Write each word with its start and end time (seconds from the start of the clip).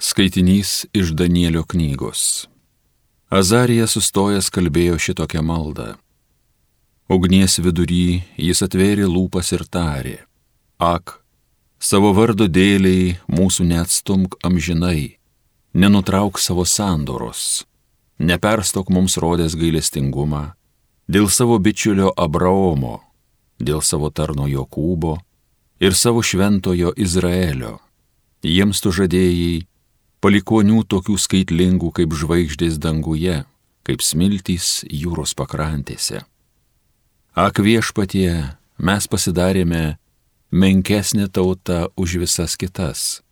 Skaitinys 0.00 0.86
iš 0.92 1.08
Danielio 1.10 1.64
knygos. 1.66 2.46
Azarija 3.34 3.86
sustojęs 3.90 4.46
kalbėjo 4.54 4.94
šitokią 4.94 5.40
maldą. 5.42 5.96
Ugnies 7.10 7.56
vidury 7.58 8.20
jis 8.38 8.62
atvėrė 8.62 9.08
lūpas 9.10 9.48
ir 9.56 9.64
tarė. 9.66 10.20
Ak, 10.78 11.18
savo 11.82 12.12
vardo 12.14 12.46
dėliai 12.46 13.16
mūsų 13.26 13.66
neatstumk 13.72 14.36
amžinai, 14.46 15.18
nenutrauk 15.74 16.38
savo 16.38 16.62
sandoros, 16.62 17.64
neperstok 18.22 18.92
mums 18.94 19.16
rodęs 19.18 19.56
gailestingumą, 19.58 20.52
dėl 21.10 21.26
savo 21.26 21.56
bičiulio 21.58 22.12
Abraomo, 22.14 23.00
dėl 23.58 23.82
savo 23.82 24.12
tarno 24.14 24.46
Jokūbo 24.46 25.16
ir 25.82 25.98
savo 25.98 26.22
šventojo 26.22 26.94
Izraelio. 26.94 27.80
Jiems 28.46 28.78
tu 28.78 28.94
žadėjai 28.94 29.66
palikonių 30.24 30.82
tokių 30.90 31.16
skaitlingų 31.18 31.92
kaip 32.00 32.14
žvaigždės 32.16 32.78
danguje, 32.82 33.44
kaip 33.86 34.02
smiltys 34.02 34.82
jūros 34.90 35.34
pakrantėse. 35.38 36.24
Ak 37.38 37.60
viešpatie, 37.62 38.58
mes 38.78 39.06
pasidarėme 39.06 39.98
menkesnė 40.50 41.28
tauta 41.30 41.86
už 41.96 42.18
visas 42.24 42.56
kitas. 42.58 43.22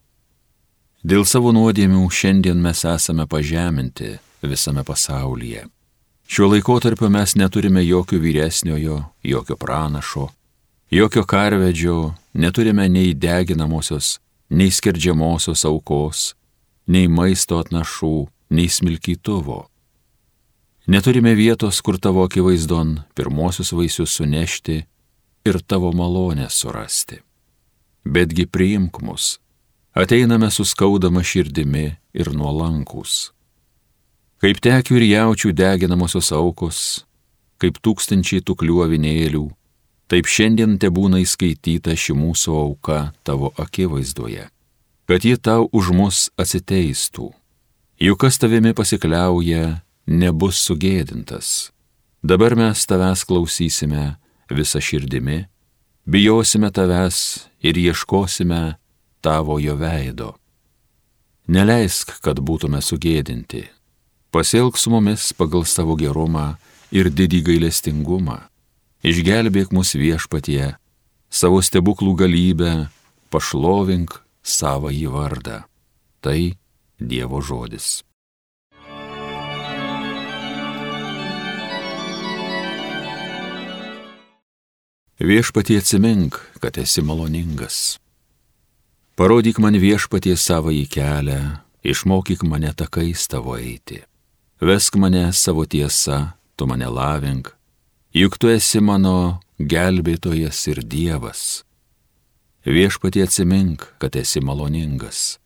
Dėl 1.07 1.27
savo 1.27 1.53
nuodėmių 1.55 2.07
šiandien 2.11 2.59
mes 2.63 2.85
esame 2.87 3.27
pažeminti 3.31 4.17
visame 4.43 4.83
pasaulyje. 4.87 5.67
Šiuo 6.27 6.49
laikotarpiu 6.51 7.11
mes 7.11 7.37
neturime 7.39 7.85
jokio 7.87 8.19
vyresniojo, 8.19 8.97
jokio 9.23 9.57
pranašo, 9.57 10.29
jokio 10.91 11.23
karvedžio, 11.23 12.15
neturime 12.35 12.89
nei 12.91 13.15
deginamosios, 13.15 14.17
nei 14.51 14.71
skerdžiamosios 14.75 15.63
aukos, 15.67 16.33
nei 16.87 17.09
maisto 17.11 17.59
atnašų, 17.61 18.27
nei 18.55 18.69
smilkytuvo. 18.71 19.67
Neturime 20.87 21.35
vietos, 21.35 21.81
kur 21.83 21.99
tavo 21.99 22.23
akivaizdon 22.27 23.01
pirmosius 23.19 23.73
vaisius 23.75 24.15
sunešti 24.21 24.85
ir 25.47 25.59
tavo 25.67 25.91
malonę 25.93 26.47
surasti. 26.51 27.19
Betgi 28.07 28.47
priimk 28.47 29.01
mus, 29.03 29.41
ateiname 29.99 30.51
su 30.51 30.65
skaudama 30.65 31.25
širdimi 31.27 31.89
ir 32.15 32.31
nuolankus. 32.31 33.33
Kaip 34.39 34.63
tekių 34.63 35.01
ir 35.01 35.07
jaučių 35.11 35.51
deginamosios 35.57 36.31
aukos, 36.37 36.81
kaip 37.59 37.81
tūkstančiai 37.83 38.45
tų 38.47 38.55
kliuovinėlių, 38.63 39.47
taip 40.07 40.29
šiandien 40.31 40.77
te 40.79 40.93
būna 40.93 41.19
įskaityta 41.25 41.97
ši 41.99 42.15
mūsų 42.15 42.55
auka 42.61 43.01
tavo 43.27 43.51
akivaizdoje 43.59 44.53
kad 45.07 45.25
ji 45.25 45.39
tau 45.39 45.69
už 45.73 45.95
mus 45.95 46.19
atsiteistų. 46.35 47.31
Juk 48.03 48.19
kas 48.21 48.37
tavimi 48.43 48.75
pasikliauja, 48.77 49.81
nebus 50.07 50.59
sugėdintas. 50.67 51.71
Dabar 52.27 52.57
mes 52.59 52.83
tavęs 52.91 53.23
klausysime 53.25 54.17
visą 54.51 54.83
širdimi, 54.83 55.47
bijosime 56.05 56.73
tavęs 56.75 57.47
ir 57.63 57.79
ieškosime 57.79 58.77
tavojo 59.23 59.79
veido. 59.79 60.35
Neleisk, 61.47 62.19
kad 62.21 62.43
būtume 62.43 62.83
sugėdinti. 62.83 63.63
Pasilg 64.35 64.75
su 64.77 64.91
mumis 64.91 65.31
pagal 65.39 65.63
savo 65.65 65.95
gerumą 65.95 66.57
ir 66.91 67.09
didį 67.15 67.45
gailestingumą. 67.47 68.43
Išgelbėk 69.07 69.71
mus 69.71 69.95
viešpatie, 69.95 70.75
savo 71.31 71.63
stebuklų 71.63 72.17
galybę, 72.19 72.73
pašlovink 73.31 74.26
savo 74.47 74.93
į 74.95 75.09
vardą. 75.11 75.65
Tai 76.23 76.55
Dievo 76.97 77.43
žodis. 77.45 78.01
Viešpatie 85.17 85.79
atsimink, 85.81 86.37
kad 86.61 86.77
esi 86.79 87.03
maloningas. 87.03 87.99
Parodyk 89.17 89.59
man 89.65 89.77
viešpatie 89.81 90.37
savo 90.37 90.73
į 90.73 90.85
kelią, 90.93 91.41
išmokyk 91.81 92.45
mane 92.45 92.73
takais 92.77 93.25
tavo 93.33 93.57
eiti. 93.57 94.03
Vesk 94.61 94.97
mane 95.01 95.31
savo 95.33 95.65
tiesa, 95.65 96.37
tu 96.57 96.69
mane 96.69 96.89
lavink, 96.89 97.49
juk 98.13 98.37
tu 98.37 98.53
esi 98.53 98.81
mano 98.85 99.41
gelbėtojas 99.57 100.61
ir 100.69 100.85
Dievas 100.85 101.67
Viešpatie 102.67 103.23
atsimink, 103.23 103.95
kad 103.99 104.17
esi 104.19 104.41
maloningas. 104.43 105.39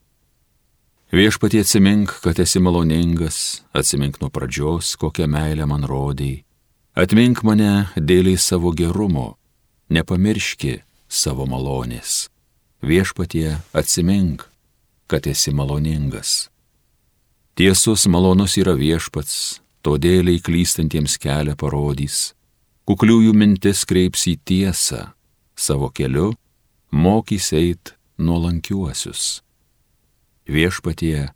Viešpatie 1.12 1.60
atsimink, 1.60 2.14
kad 2.24 2.38
esi 2.40 2.62
maloningas, 2.64 3.60
atsimink 3.76 4.22
nuo 4.22 4.30
pradžios, 4.32 4.94
kokią 4.96 5.28
meilę 5.28 5.66
man 5.68 5.84
rodėjai. 5.84 6.40
Atmink 6.96 7.44
mane 7.44 7.92
dėliai 7.92 8.40
savo 8.40 8.72
gerumo, 8.72 9.36
nepamirški 9.92 10.78
savo 11.12 11.44
malonės. 11.44 12.30
Viešpatie 12.80 13.58
atsimink, 13.76 14.48
kad 15.04 15.28
esi 15.28 15.52
maloningas. 15.52 16.48
Tiesus 17.52 18.08
malonus 18.08 18.56
yra 18.56 18.72
viešpats, 18.80 19.60
todėliai 19.84 20.40
klystantiems 20.40 21.20
kelią 21.20 21.52
parodys. 21.60 22.30
Kukliųjų 22.88 23.36
mintis 23.36 23.84
kreips 23.84 24.24
į 24.24 24.38
tiesą, 24.40 25.10
savo 25.52 25.92
keliu 25.92 26.32
mokys 26.90 27.52
eit 27.52 27.94
nuolankiuosius. 28.18 29.42
Viešpatie, 30.50 31.30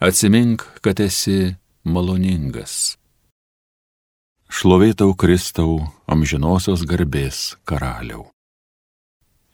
atsimink, 0.00 0.64
kad 0.80 1.00
esi 1.00 1.56
maloningas. 1.84 2.96
Šlovėtau 4.52 5.14
Kristau, 5.16 5.80
amžinosios 6.06 6.84
garbės 6.86 7.56
karaliau. 7.64 8.28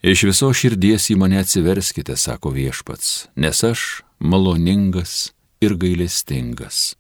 Iš 0.03 0.25
viso 0.29 0.51
širdies 0.55 1.09
į 1.11 1.17
mane 1.19 1.39
atsiverskite, 1.43 2.17
sako 2.19 2.53
viešpats, 2.55 3.29
nes 3.39 3.63
aš 3.65 4.03
maloningas 4.19 5.33
ir 5.63 5.75
gailestingas. 5.79 6.95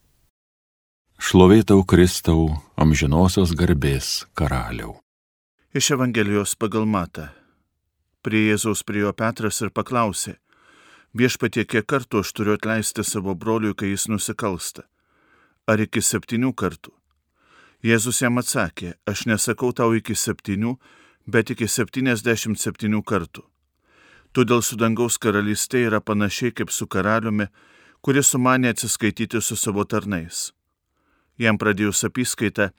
Šlovėtau 1.19 1.83
Kristau, 1.83 2.63
amžinosios 2.79 3.53
garbės 3.59 4.27
karaliau. 4.39 4.97
Iš 5.75 5.91
Evangelijos 5.99 6.55
pagal 6.55 6.87
matą. 6.87 7.29
Prie 8.23 8.49
Jėzaus 8.49 8.81
priejo 8.83 9.13
Petras 9.15 9.61
ir 9.63 9.71
paklausė, 9.71 10.33
viešpatie 11.15 11.63
kiek 11.71 11.85
kartų 11.87 12.25
aš 12.25 12.33
turiu 12.35 12.57
atleisti 12.57 13.05
savo 13.07 13.35
broliui, 13.39 13.77
kai 13.79 13.93
jis 13.93 14.09
nusikalsta? 14.11 14.83
Ar 15.71 15.79
iki 15.79 16.03
septynių 16.03 16.51
kartų? 16.59 16.91
Jėzus 17.87 18.19
jam 18.25 18.43
atsakė, 18.43 18.97
aš 19.07 19.29
nesakau 19.31 19.71
tau 19.71 19.95
iki 19.95 20.19
septynių, 20.19 20.75
bet 21.31 21.55
iki 21.55 21.71
septyniasdešimt 21.71 22.59
septynių 22.59 23.05
kartų. 23.07 23.47
Todėl 24.35 24.67
su 24.67 24.75
dangaus 24.75 25.15
karalystė 25.23 25.87
yra 25.87 26.03
panašiai 26.03 26.51
kaip 26.51 26.75
su 26.75 26.91
karaliumi, 26.91 27.47
kuris 28.03 28.35
sumanė 28.35 28.75
atsiskaityti 28.75 29.39
su 29.39 29.55
savo 29.55 29.87
tarnais. 29.87 30.51
Jam 31.39 31.55
pradėjus 31.55 32.03
apskaitą, 32.11 32.73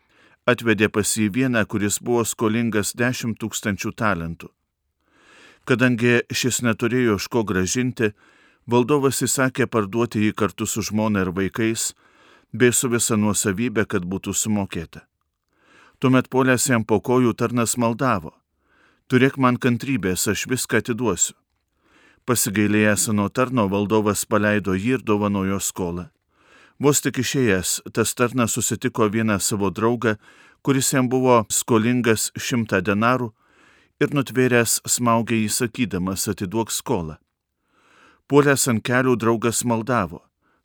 atvedė 0.44 0.92
pas 0.92 1.16
jį 1.16 1.32
vieną, 1.32 1.64
kuris 1.64 2.04
buvo 2.04 2.28
skolingas 2.28 2.92
dešimt 2.92 3.40
tūkstančių 3.40 3.96
talentų. 3.96 4.52
Kadangi 5.66 6.22
šis 6.32 6.62
neturėjo 6.66 7.18
iš 7.20 7.28
ko 7.28 7.44
gražinti, 7.44 8.14
valdovas 8.68 9.22
įsakė 9.26 9.68
parduoti 9.68 10.24
jį 10.26 10.34
kartu 10.38 10.68
su 10.70 10.84
žmona 10.86 11.26
ir 11.26 11.34
vaikais, 11.36 11.94
bei 12.54 12.74
su 12.74 12.90
visa 12.90 13.18
nuosavybė, 13.18 13.86
kad 13.86 14.06
būtų 14.06 14.34
sumokėta. 14.34 15.06
Tuomet 16.00 16.30
polės 16.32 16.70
jam 16.70 16.86
po 16.88 17.02
kojų 17.04 17.34
tarnas 17.36 17.76
maldavo. 17.78 18.34
Turėk 19.10 19.38
man 19.38 19.58
kantrybės, 19.58 20.28
aš 20.32 20.46
viską 20.48 20.80
atiduosiu. 20.80 21.36
Pasigailėjęs 22.30 23.10
nuo 23.18 23.28
tarno 23.34 23.66
valdovas 23.68 24.22
paleido 24.30 24.76
jį 24.78 25.00
ir 25.00 25.04
dovanojo 25.04 25.58
skolą. 25.60 26.10
Vos 26.80 27.02
tik 27.02 27.20
išėjęs, 27.20 27.90
tas 27.92 28.14
tarnas 28.16 28.54
susitiko 28.56 29.10
vieną 29.12 29.40
savo 29.42 29.72
draugą, 29.74 30.16
kuris 30.62 30.94
jam 30.94 31.10
buvo 31.10 31.42
skolingas 31.52 32.30
šimtą 32.38 32.80
denarų 32.86 33.34
ir 34.00 34.14
nutvėręs 34.16 34.80
smaugė 34.88 35.42
jį 35.44 35.50
sakydamas 35.54 36.28
atiduok 36.32 36.72
skolą. 36.72 37.18
Puolęs 38.30 38.68
ant 38.72 38.84
kelių 38.86 39.16
draugas 39.20 39.64
maldavo, 39.66 40.22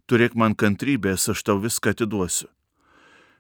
turėk 0.07 0.37
man 0.37 0.55
kantrybės, 0.55 1.29
aš 1.33 1.43
tau 1.43 1.59
viską 1.63 1.95
atiduosiu. 1.95 2.49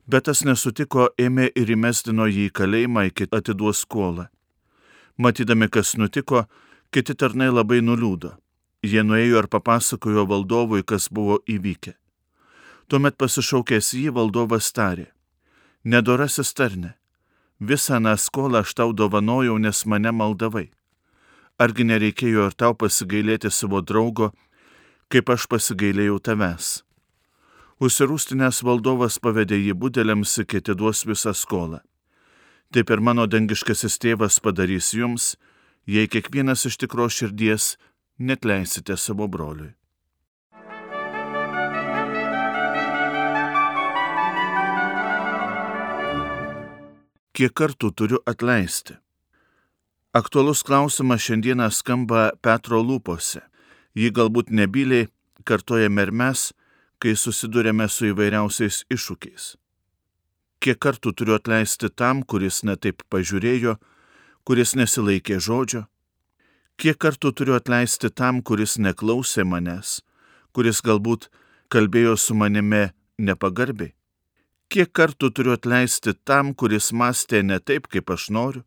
Bet 0.06 0.26
tas 0.28 0.42
nesutiko, 0.44 1.08
ėmė 1.16 1.50
ir 1.56 1.70
įmestino 1.76 2.26
jį 2.28 2.48
į 2.48 2.54
kalėjimą 2.58 3.06
iki 3.08 3.28
atiduos 3.32 3.84
skolą. 3.84 4.28
Matydami, 5.16 5.68
kas 5.68 5.94
nutiko, 5.96 6.44
kiti 6.92 7.14
tarnai 7.14 7.48
labai 7.52 7.80
nuliūdo. 7.84 8.34
Jie 8.84 9.00
nuėjo 9.00 9.44
ir 9.44 9.48
papasakojo 9.48 10.26
valdovui, 10.28 10.82
kas 10.84 11.08
buvo 11.08 11.38
įvykę. 11.48 11.94
Tuomet 12.88 13.16
pasišaukęs 13.16 13.94
jį 13.96 14.10
valdovas 14.12 14.68
tarė, 14.76 15.06
nedorasis 15.88 16.52
tarne, 16.52 16.92
visą 17.60 18.00
tą 18.02 18.16
skolą 18.16 18.62
aš 18.64 18.74
tau 18.74 18.92
dovanojau, 18.92 19.58
nes 19.58 19.86
mane 19.86 20.12
maldavai. 20.12 20.70
Argi 21.58 21.84
nereikėjo 21.84 22.48
ir 22.50 22.54
tau 22.58 22.74
pasigailėti 22.74 23.50
savo 23.50 23.80
draugo, 23.80 24.32
kaip 25.08 25.30
aš 25.30 25.46
pasigailėjau 25.46 26.18
tavęs. 26.18 26.82
Užsirūstinės 27.78 28.62
valdovas 28.66 29.18
pavedė 29.18 29.58
jį 29.58 29.74
budeliams, 29.74 30.38
iki 30.38 30.62
atiduos 30.62 31.04
visą 31.06 31.34
skolą. 31.34 31.80
Taip 32.72 32.90
ir 32.90 33.00
mano 33.00 33.26
dangiškasis 33.26 33.98
tėvas 34.02 34.40
padarys 34.42 34.92
jums, 34.94 35.36
jei 35.86 36.08
kiekvienas 36.10 36.66
iš 36.66 36.78
tikro 36.82 37.06
širdies 37.06 37.76
net 38.18 38.44
leisite 38.44 38.96
savo 38.96 39.28
broliui. 39.28 39.74
Kiek 47.34 47.50
kartų 47.50 47.88
turiu 47.98 48.18
atleisti? 48.30 48.94
Aktualus 50.14 50.60
klausimas 50.62 51.24
šiandieną 51.24 51.66
skamba 51.74 52.28
Petro 52.38 52.78
lūpose. 52.78 53.40
Jį 53.98 54.12
galbūt 54.14 54.52
nebyliai 54.54 55.08
kartojame 55.42 56.04
ir 56.06 56.12
mes, 56.14 56.44
kai 57.02 57.16
susidurėme 57.18 57.88
su 57.90 58.06
įvairiausiais 58.12 58.84
iššūkiais. 58.86 59.48
Kiek 60.62 60.78
kartų 60.78 61.10
turiu 61.18 61.34
atleisti 61.34 61.90
tam, 61.90 62.22
kuris 62.22 62.60
netaip 62.62 63.02
pažiūrėjo, 63.10 63.74
kuris 64.46 64.76
nesilaikė 64.78 65.40
žodžio? 65.42 65.82
Kiek 66.78 67.02
kartų 67.02 67.34
turiu 67.34 67.58
atleisti 67.58 68.14
tam, 68.14 68.44
kuris 68.46 68.78
neklausė 68.78 69.42
manęs, 69.42 70.04
kuris 70.54 70.86
galbūt 70.86 71.32
kalbėjo 71.66 72.14
su 72.14 72.38
manimi 72.38 72.92
nepagarbiai? 73.18 73.90
Kiek 74.72 74.92
kartų 74.92 75.30
turiu 75.30 75.54
atleisti 75.54 76.14
tam, 76.24 76.54
kuris 76.54 76.92
mąstė 76.92 77.42
ne 77.42 77.60
taip, 77.60 77.90
kaip 77.92 78.10
aš 78.10 78.30
noriu? 78.30 78.64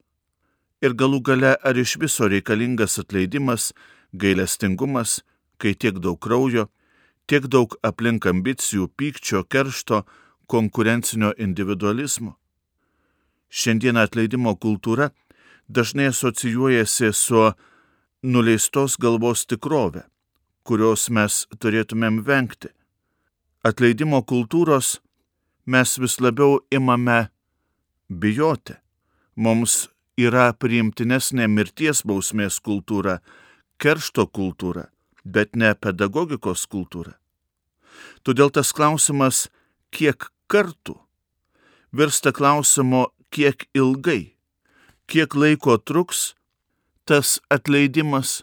ir 0.82 0.94
galų 0.94 1.22
gale 1.26 1.54
ar 1.64 1.78
iš 1.78 1.98
viso 2.02 2.28
reikalingas 2.30 2.98
atleidimas, 3.02 3.72
gailestingumas, 4.14 5.22
kai 5.58 5.74
tiek 5.74 6.00
daug 6.00 6.20
kraujo, 6.22 6.68
tiek 7.28 7.48
daug 7.50 7.76
aplink 7.84 8.28
ambicijų, 8.30 8.90
pykčio, 8.98 9.44
keršto, 9.44 10.04
konkurencinio 10.48 11.34
individualizmo. 11.38 12.38
Šiandien 13.50 13.98
atleidimo 13.98 14.56
kultūra 14.56 15.10
dažnai 15.68 16.12
asocijuojasi 16.12 17.12
su 17.14 17.52
nuleistos 18.24 18.98
galvos 19.00 19.46
tikrove, 19.48 20.06
kurios 20.64 21.10
mes 21.10 21.46
turėtumėm 21.60 22.22
vengti. 22.28 22.72
Atleidimo 23.64 24.22
kultūros 24.24 25.00
mes 25.68 25.98
vis 26.00 26.18
labiau 26.24 26.62
imame 26.72 27.28
bijoti. 28.10 28.78
Mums 29.36 29.88
yra 30.18 30.50
priimtinesnė 30.58 31.46
mirties 31.52 32.02
bausmės 32.08 32.58
kultūra, 32.64 33.20
keršto 33.78 34.26
kultūra, 34.34 34.88
bet 35.24 35.56
ne 35.56 35.74
pedagogikos 35.76 36.66
kultūra. 36.72 37.14
Todėl 38.24 38.50
tas 38.54 38.72
klausimas, 38.74 39.48
kiek 39.92 40.30
kartų, 40.50 40.96
virsta 41.94 42.34
klausimo, 42.34 43.12
kiek 43.30 43.68
ilgai, 43.78 44.34
kiek 45.08 45.36
laiko 45.36 45.78
truks 45.78 46.34
tas 47.08 47.38
atleidimas, 47.54 48.42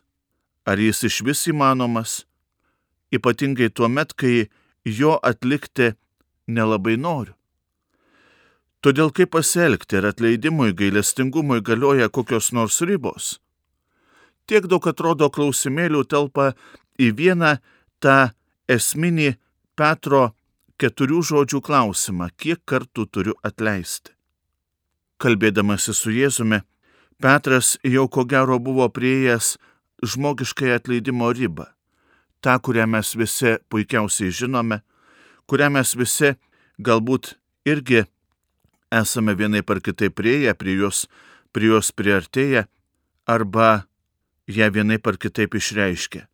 ar 0.65 0.81
jis 0.81 1.03
iš 1.09 1.21
vis 1.27 1.43
įmanomas, 1.51 2.25
ypatingai 3.13 3.69
tuo 3.69 3.89
met, 3.89 4.15
kai 4.17 4.49
jo 4.85 5.19
atlikti 5.23 5.93
nelabai 6.47 6.97
noriu. 6.97 7.35
Todėl 8.85 9.09
kaip 9.17 9.33
pasielgti 9.33 9.97
ir 9.97 10.11
atleidimui, 10.11 10.75
gailestingumui 10.77 11.63
galioja 11.65 12.11
kokios 12.13 12.51
nors 12.53 12.83
ribos. 12.85 13.39
Tiek 14.45 14.67
daug 14.69 14.85
atrodo 14.85 15.31
klausimėlių 15.33 16.03
telpa 16.05 16.51
į 17.01 17.15
vieną 17.17 17.55
tą 18.05 18.35
esminį 18.69 19.31
Petro 19.75 20.35
keturių 20.77 21.23
žodžių 21.31 21.63
klausimą, 21.65 22.29
kiek 22.37 22.61
kartų 22.69 23.07
turiu 23.09 23.35
atleisti. 23.43 24.13
Kalbėdamasi 25.17 25.95
su 25.97 26.13
Jėzumi, 26.13 26.61
Petras 27.23 27.79
jau 27.87 28.05
ko 28.11 28.27
gero 28.29 28.59
buvo 28.59 28.91
prieėjęs 28.93 29.55
žmogiškai 30.05 30.75
atleidimo 30.75 31.31
ribą, 31.33 31.71
tą, 32.45 32.59
kurią 32.61 32.85
mes 32.91 33.15
visi 33.17 33.55
puikiausiai 33.73 34.35
žinome, 34.35 34.83
kurią 35.47 35.71
mes 35.77 35.95
visi 35.97 36.35
galbūt 36.79 37.35
irgi 37.69 38.05
esame 38.95 39.35
vienai 39.35 39.63
par 39.63 39.81
kitaip 39.85 40.15
prieėję 40.19 40.55
prie 40.55 40.77
jos, 40.79 41.07
prie 41.53 41.73
jos 41.73 41.93
priartėję 41.93 42.67
arba 43.27 43.87
ją 44.47 44.71
vienai 44.71 44.99
par 44.99 45.19
kitaip 45.19 45.55
išreiškę. 45.55 46.27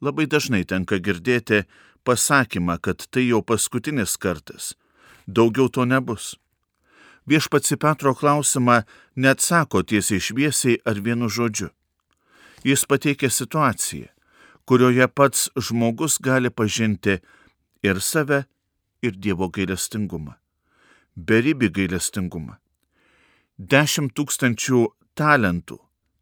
Labai 0.00 0.26
dažnai 0.26 0.64
tenka 0.64 0.98
girdėti 0.98 1.64
pasakymą, 2.04 2.78
kad 2.80 3.04
tai 3.12 3.28
jau 3.28 3.42
paskutinis 3.44 4.16
kartas, 4.16 4.74
daugiau 5.26 5.68
to 5.68 5.84
nebus. 5.84 6.36
Viešpats 7.28 7.76
į 7.76 7.76
Petro 7.76 8.14
klausimą 8.16 8.80
neatsako 9.16 9.84
tiesiai 9.84 10.22
šviesiai 10.24 10.80
ar 10.88 11.02
vienu 11.04 11.28
žodžiu. 11.28 11.68
Jis 12.64 12.84
pateikia 12.88 13.30
situaciją, 13.30 14.08
kurioje 14.64 15.06
pats 15.08 15.50
žmogus 15.56 16.18
gali 16.20 16.50
pažinti 16.50 17.20
ir 17.82 18.00
save, 18.00 18.44
ir 19.02 19.16
Dievo 19.16 19.48
gailestingumą 19.48 20.40
beribį 21.16 21.70
gailestingumą. 21.74 22.56
Dešimt 23.58 24.14
tūkstančių 24.16 24.86
talentų 25.18 25.78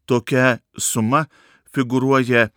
tokia 0.09 0.59
suma 0.77 1.27
figuruoja 1.73 2.49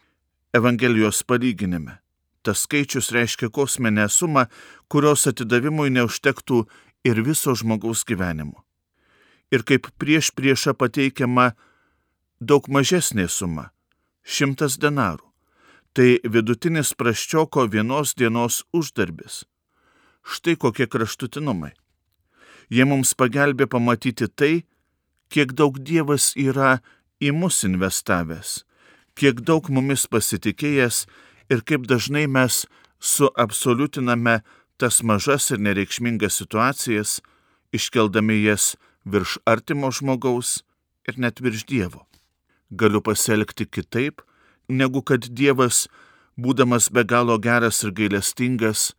Evangelijos 0.53 1.23
palyginime. 1.25 1.99
Tas 2.43 2.65
skaičius 2.67 3.13
reiškia 3.15 3.49
kosminę 3.49 4.09
sumą, 4.11 4.49
kurios 4.91 5.25
atidavimui 5.31 5.93
neužtektų 5.95 6.67
ir 7.09 7.23
viso 7.25 7.55
žmogaus 7.55 8.03
gyvenimo. 8.05 8.65
Ir 9.53 9.63
kaip 9.65 9.89
prieš 9.97 10.33
priešą 10.37 10.75
pateikiama 10.75 11.53
daug 12.41 12.69
mažesnė 12.69 13.29
suma- 13.29 13.71
šimtas 14.35 14.77
denarų. 14.77 15.32
Tai 15.93 16.23
vidutinis 16.25 16.95
praščioko 16.97 17.67
vienos 17.69 18.15
dienos 18.17 18.63
uždarbis. 18.73 19.43
Štai 20.25 20.55
kokie 20.57 20.87
kraštutinumai. 20.89 21.75
Jie 22.73 22.87
mums 22.89 23.13
pagelbė 23.13 23.67
pamatyti 23.69 24.31
tai, 24.33 24.65
kiek 25.29 25.53
daug 25.53 25.77
Dievas 25.77 26.31
yra 26.33 26.79
į 27.21 27.35
mus 27.37 27.61
investavęs, 27.69 28.63
kiek 29.21 29.45
daug 29.45 29.69
mumis 29.69 30.07
pasitikėjęs 30.09 31.05
ir 31.53 31.61
kaip 31.69 31.85
dažnai 31.85 32.25
mes 32.25 32.65
suabsoliutiname 33.13 34.41
tas 34.81 35.03
mažas 35.05 35.51
ir 35.53 35.61
nereikšmingas 35.61 36.41
situacijas, 36.41 37.21
iškeldami 37.77 38.41
jas 38.47 38.79
virš 39.05 39.43
artimo 39.45 39.93
žmogaus 39.93 40.63
ir 41.05 41.21
net 41.21 41.45
virš 41.45 41.69
Dievo. 41.69 42.07
Galiu 42.73 43.05
pasielgti 43.05 43.69
kitaip, 43.69 44.25
negu 44.73 45.03
kad 45.03 45.29
Dievas, 45.29 45.87
būdamas 46.37 46.89
be 46.93 47.05
galo 47.05 47.39
geras 47.39 47.83
ir 47.85 47.93
gailestingas, 47.97 48.93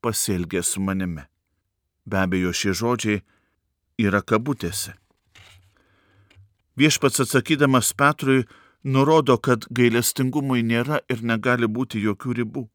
pasielgė 0.00 0.62
su 0.62 0.80
manimi. 0.80 1.26
Be 2.06 2.22
abejo, 2.22 2.52
šie 2.54 2.74
žodžiai 2.76 3.22
yra 3.98 4.22
kabutėse. 4.22 4.94
Viešpats 6.76 7.22
atsakydamas 7.24 7.92
Petrui 7.96 8.44
nurodo, 8.84 9.38
kad 9.38 9.66
gailestingumui 9.72 10.62
nėra 10.62 11.00
ir 11.10 11.24
negali 11.24 11.66
būti 11.66 12.02
jokių 12.04 12.36
ribų. 12.40 12.68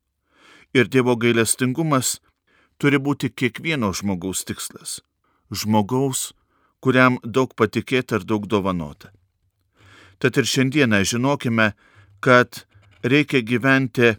Ir 0.74 0.88
Dievo 0.88 1.16
gailestingumas 1.16 2.20
turi 2.82 2.98
būti 2.98 3.30
kiekvieno 3.30 3.92
žmogaus 3.94 4.44
tikslas. 4.48 5.00
Žmogaus, 5.52 6.32
kuriam 6.82 7.20
daug 7.24 7.54
patikėta 7.56 8.20
ir 8.20 8.26
daug 8.26 8.48
dovanota. 8.50 9.12
Tad 10.18 10.38
ir 10.38 10.48
šiandieną 10.50 11.04
žinokime, 11.06 11.72
kad 12.22 12.66
reikia 13.04 13.42
gyventi 13.42 14.16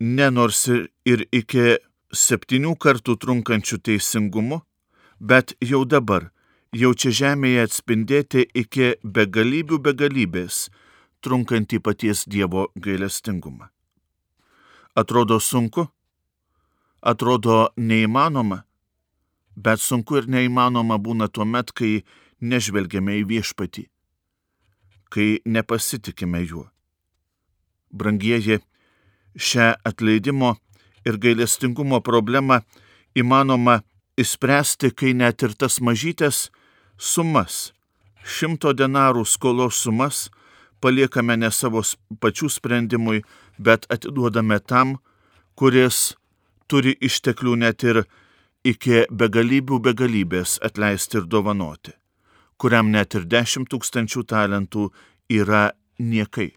ne 0.00 0.28
nors 0.30 0.66
ir, 0.68 1.26
iki 1.32 1.78
septynių 2.12 2.76
kartų 2.78 3.16
trunkančių 3.18 3.78
teisingumu, 3.88 4.60
bet 5.18 5.54
jau 5.62 5.82
dabar, 5.88 6.30
jau 6.74 6.92
čia 6.94 7.12
žemėje 7.20 7.66
atspindėti 7.66 8.46
iki 8.62 8.94
begalybių 9.02 9.78
begalybės, 9.86 10.66
trunkantį 11.22 11.78
paties 11.82 12.24
Dievo 12.26 12.68
gailestingumą. 12.74 13.70
Atrodo 14.98 15.38
sunku, 15.40 15.86
atrodo 17.00 17.70
neįmanoma, 17.76 18.62
bet 19.56 19.80
sunku 19.80 20.20
ir 20.20 20.28
neįmanoma 20.28 20.98
būna 20.98 21.30
tuo 21.32 21.46
met, 21.48 21.72
kai 21.72 22.02
nežvelgiame 22.42 23.20
į 23.22 23.24
viešpatį, 23.30 23.86
kai 25.08 25.28
nepasitikime 25.46 26.42
juo. 26.44 26.68
Brangieji, 27.92 28.60
šią 29.36 29.72
atleidimo 29.84 30.56
ir 31.06 31.18
gailestingumo 31.18 32.00
problemą 32.00 32.60
įmanoma 33.18 33.80
įspręsti, 34.20 34.92
kai 34.94 35.12
net 35.16 35.42
ir 35.42 35.54
tas 35.56 35.80
mažytės 35.80 36.48
sumas, 36.96 37.72
šimto 38.24 38.72
denarų 38.76 39.24
skolos 39.26 39.80
sumas 39.82 40.28
paliekame 40.82 41.36
ne 41.38 41.50
savo 41.50 41.82
pačių 42.20 42.50
sprendimui, 42.50 43.22
bet 43.58 43.86
atiduodame 43.92 44.58
tam, 44.60 44.98
kuris 45.54 46.14
turi 46.68 46.94
išteklių 47.00 47.56
net 47.64 47.84
ir 47.84 48.04
iki 48.64 49.04
begalybių 49.10 49.78
begalybės 49.88 50.58
atleisti 50.62 51.20
ir 51.20 51.28
dovanoti, 51.28 51.92
kuriam 52.56 52.90
net 52.94 53.14
ir 53.18 53.26
dešimt 53.26 53.70
tūkstančių 53.70 54.26
talentų 54.32 54.88
yra 55.30 55.70
niekai. 55.98 56.52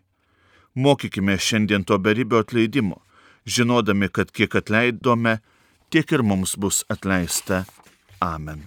Mokykime 0.75 1.37
šiandien 1.39 1.83
to 1.83 1.97
beribio 1.97 2.39
atleidimo, 2.43 2.99
žinodami, 3.45 4.09
kad 4.09 4.31
kiek 4.31 4.55
atleidome, 4.55 5.37
tiek 5.89 6.11
ir 6.11 6.23
mums 6.23 6.57
bus 6.59 6.83
atleista. 6.89 7.63
Amen. 8.19 8.65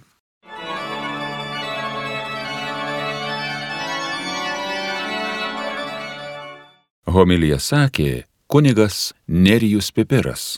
Homilija 7.09 7.61
sakė 7.61 8.25
kunigas 8.49 9.13
Nerijus 9.29 9.93
Pipiras. 9.93 10.49